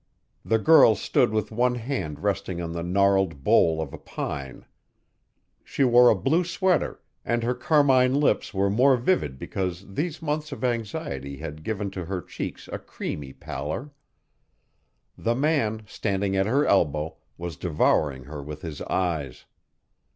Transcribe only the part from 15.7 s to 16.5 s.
standing at